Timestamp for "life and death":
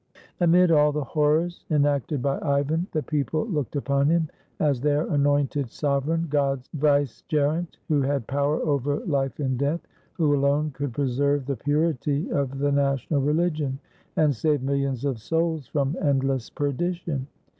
9.05-9.81